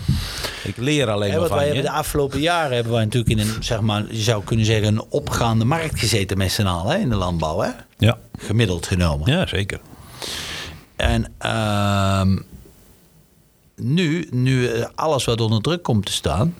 [0.65, 1.73] Ik leer alleen maar want van wij je.
[1.73, 4.87] hebben de afgelopen jaren hebben wij natuurlijk in een, zeg maar, je zou kunnen zeggen,
[4.87, 7.69] een opgaande markt gezeten met z'n allen hè, in de landbouw, hè?
[7.97, 8.17] Ja.
[8.37, 9.31] gemiddeld genomen.
[9.31, 9.79] ja, zeker.
[10.95, 12.37] En ehm,
[13.75, 16.55] nu, nu eh, alles wat onder druk komt te staan,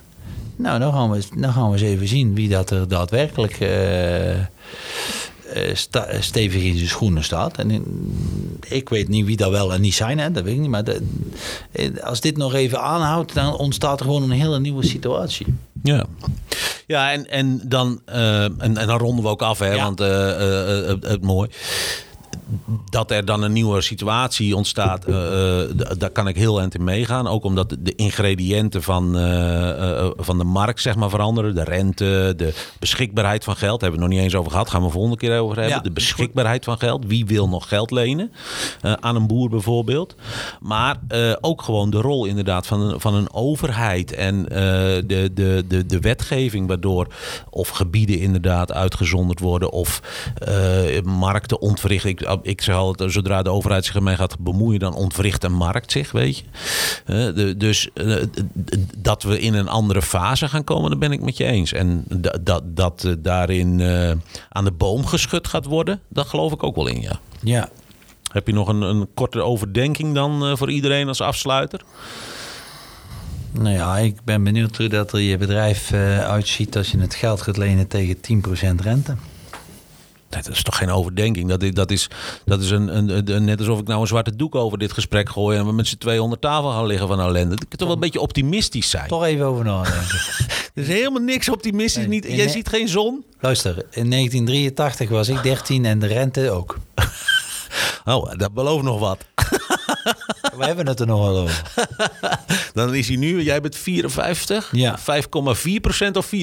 [0.56, 4.40] nou, dan gaan we, dan gaan we eens even zien wie dat er daadwerkelijk eh,
[5.74, 7.58] sta- stevig in zijn schoenen staat.
[7.58, 8.14] En in-
[8.70, 10.70] ik weet niet wie dat wel en niet zijn, hè, dat weet ik niet.
[10.70, 11.02] Maar de-
[11.72, 15.46] eh, als dit nog even aanhoudt, dan ontstaat er gewoon een hele nieuwe situatie.
[15.84, 16.06] Ja.
[16.88, 19.72] Ja, en, en, dan, eh, en, en dan ronden we ook af, hè?
[19.74, 19.84] Ja.
[19.84, 21.50] Want eh, eh, eh, het mooi.
[22.90, 26.84] Dat er dan een nieuwe situatie ontstaat, eh, eh, daar kan ik heel eind in
[26.84, 27.28] meegaan.
[27.28, 31.56] Ook omdat de- ingrediënten van, eh, van de markt zeg maar, veranderen.
[31.56, 33.80] De rente, de beschikbaarheid van geld.
[33.80, 34.70] Daar hebben we het nog niet eens over gehad.
[34.70, 35.76] Gaan we volgende keer over hebben.
[35.76, 37.06] Ja, de beschikbaarheid van geld.
[37.06, 38.32] Wie wil nog geld lenen?
[39.00, 40.16] Aan een boer bijvoorbeeld.
[40.60, 41.00] Maar
[41.42, 44.12] ook gewoon de rol inderdaad van een, van een overheid.
[44.14, 47.08] En de, de, de, de wetgeving waardoor
[47.50, 49.72] of gebieden inderdaad uitgezonderd worden.
[49.72, 50.02] Of
[51.04, 51.94] markten ontwrichten.
[52.44, 55.92] Ik, ik zeg altijd, zodra de overheid zich ermee gaat bemoeien, dan ontwricht een markt
[55.92, 56.44] zich, weet je.
[57.06, 58.16] Eh, de, dus eh,
[58.98, 61.74] dat we in een andere fase gaan komen, daar ben ik met je eens.
[61.74, 64.12] En da- dat, dat eh, daarin eh,
[64.50, 67.20] aan de boom geschud gaat worden, daar geloof ik ook wel in, ja.
[67.44, 67.70] Ja.
[68.32, 71.82] Heb je nog een, een korte overdenking dan eh, voor iedereen als afsluiter?
[73.52, 77.16] Nou ja, ik ben benieuwd hoe dat er je bedrijf eh, uitziet als je het
[77.16, 78.20] geld gaat lenen tegen 10%
[78.82, 79.16] rente.
[80.44, 81.50] Dat is toch geen overdenking.
[81.50, 82.10] Dat is, dat is,
[82.46, 85.30] dat is een, een, een- net alsof ik nou een zwarte doek over dit gesprek
[85.30, 87.54] gooi en we met z'n tweeën onder tafel gaan liggen van ellende.
[87.54, 89.08] Ik kan toch wel een beetje optimistisch zijn.
[89.08, 90.20] Toch even over nadenken.
[90.74, 92.08] Er is helemaal niks optimistisch.
[92.08, 93.24] Nee, niet, jij ziet geen zon.
[93.40, 96.78] Luister, in 1983 was ik 13 en de rente ook.
[98.06, 99.26] Oh, dat belooft nog wat.
[100.58, 101.62] We hebben het er nog wel over.
[102.74, 104.70] Dan is hij nu, jij bent 54?
[104.72, 105.00] Ja.
[105.00, 105.04] 5,4%
[106.14, 106.40] of 54%?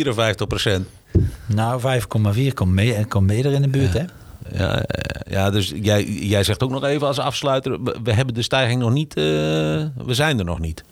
[1.46, 4.04] Nou, 5,4 komt mee, komt mee er in de buurt, hè?
[4.50, 8.34] Ja, eh, ja dus jij, jij zegt ook nog even als afsluiter, we, we hebben
[8.34, 10.84] de stijging nog niet, eh, we zijn er nog niet.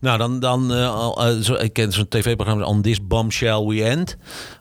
[0.00, 4.16] Nou, dan, dan eh, ik ken zo'n tv-programma, On This Bomb Shall We End.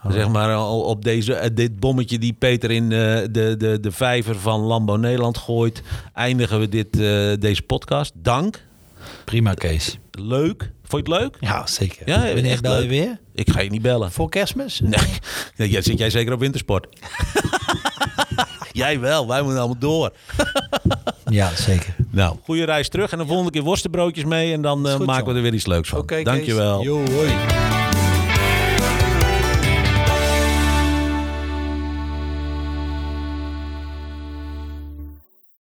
[0.10, 4.96] Zeg maar op deze, dit bommetje die Peter in de, de, de vijver van Landbouw
[4.96, 5.82] Nederland gooit,
[6.14, 6.94] eindigen we dit,
[7.42, 8.12] deze podcast.
[8.16, 8.64] Dank.
[9.26, 9.98] Prima, Kees.
[10.12, 10.72] Leuk.
[10.84, 11.38] Vond je het leuk?
[11.40, 12.02] Ja, zeker.
[12.10, 13.20] Ja, Wanneer echt bel je weer?
[13.34, 14.12] Ik ga je niet bellen.
[14.12, 14.80] Voor kerstmis?
[14.80, 15.08] Nee,
[15.58, 16.88] nee jij zit jij zeker op wintersport.
[18.72, 20.14] jij wel, wij moeten allemaal door.
[21.26, 21.96] Ja, zeker.
[22.12, 25.32] Nou, goede reis terug en de volgende keer worstenbroodjes mee en dan eh, maken zo.
[25.32, 26.00] we er weer iets leuks van.
[26.00, 26.24] Oké, Kees.
[26.24, 26.84] Dankjewel.
[26.84, 27.32] Jo, hoi.